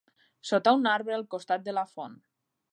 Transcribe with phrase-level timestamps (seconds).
[0.51, 2.19] Sota un arbre al costat de la font.